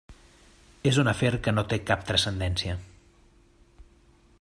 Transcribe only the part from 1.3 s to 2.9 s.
que no té cap transcendència.